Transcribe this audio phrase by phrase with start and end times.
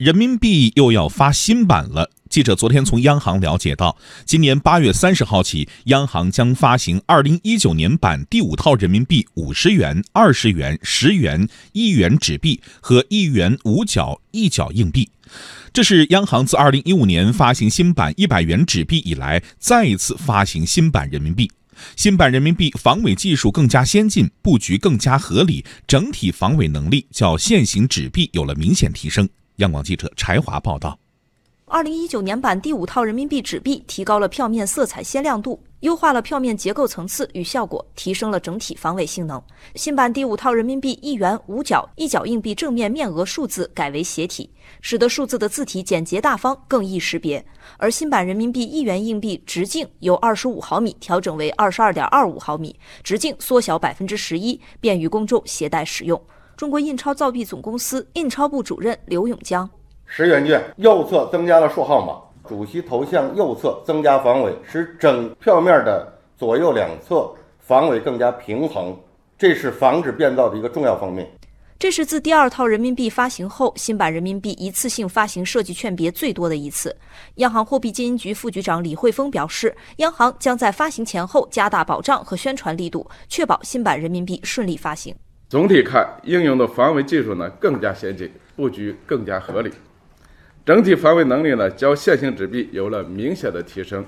[0.00, 2.10] 人民币又要发新版了。
[2.30, 15.06] 记者昨天从央行了解到，今年八月三十号起，央行将发行二零一九年版第五套人民币五十元、二十元、十元、一元纸币和一元五角一角硬币。
[15.70, 21.50] 这是央行自二零一五年发行新版一百元纸币以来，再一次发行新版人民币。
[21.94, 29.28] 新版人民币防伪技术更加先进，布局更加合理，整体防伪能力较现行纸币有了明显提升。
[29.60, 30.98] 央广记者柴华报道。
[31.66, 39.40] 二零一九年版第五套人民币纸币提高了票面色彩鲜亮度，优化了票面结构层次与效果，提升了整体防伪性能。
[39.76, 47.44] 新版第五套人民币一元、五角、一角硬币正面面额数字改为斜体，使得数字的字体简洁大方，更易识别。
[47.76, 52.74] 而新版人民币一元硬币直径由二十五毫米调整为二十二点二五毫米，
[53.04, 56.20] 直径缩小百分之十一，便于公众携带使用。
[56.60, 59.66] 中国印钞造币总公司印钞部主任刘永江。
[60.04, 68.94] 十元券右侧增加了数号码，主席头像右侧增加防伪，使整票面的左右两侧防伪更加平衡，
[69.38, 71.26] 这是防止变造的一个重要方面。
[71.78, 76.94] 这是自第二套人民币发行后，新版人民币一次性发行设计券别最多的一次。
[77.36, 85.16] 央行货币基金局副局长李慧峰表示，央行将在发行前后加大保障和宣传力度，确保新版人民币顺利发行。
[85.50, 89.70] 总体看，应用的防伪技术呢更加先进，布局更加合理。
[90.64, 94.04] 整体防伪能力呢，较现行纸币有了明显的提升。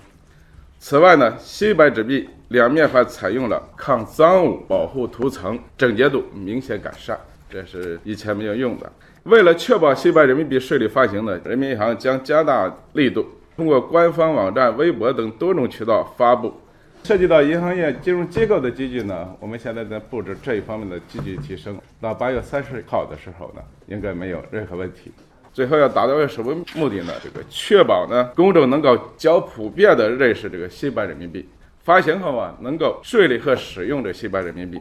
[0.78, 7.18] 此外呢，新版纸币两面还采用了抗脏污保护涂层，整洁度明显改善，
[7.50, 8.92] 这是以前没有用的。
[9.24, 13.26] 为了确保新版人民币顺利发行呢，人民银行将加大力度，
[13.56, 16.54] 通过官方网站、微博等多种渠道发布。
[17.04, 21.76] 涉及到银行业金融机构的机具呢，我们现在在布置这一方面的积极提升。
[22.00, 25.10] 到八月三十号的时候呢，应该没有任何问题。
[25.52, 27.12] 最后要达到什么目的呢？
[27.22, 31.46] 这个确保呢，公众能够较普遍的认识这个新版人民币，
[31.80, 34.80] 发行后啊，能够顺利和使用这新版人民币。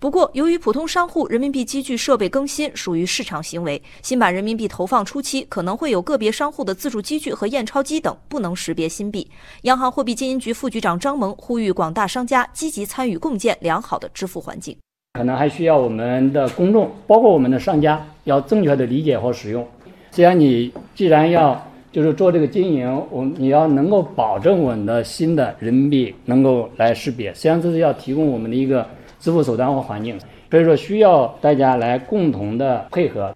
[0.00, 9.30] 不过，由于普通商户人民币机具设备更新属于市场行为，新版人民币投放初期可能会有个别商户的自助机具和验钞机等不能识别新币。
[9.64, 14.74] 央行货币经营局副局长张萌呼吁广大商家积极参与共建良好的支付环境。
[15.12, 19.68] 可能还需要我们的公众，包括我们的商家，要正确的理解和使用。
[20.10, 21.62] 既然你既然要
[21.92, 28.88] 就是做这个经营，我你要能够保证我们的新的人民币能够来识别，实际上这是要提供我们的一个
[29.20, 30.18] 支付手段和环境，
[30.50, 33.32] 所以说需要大家来共同的配合。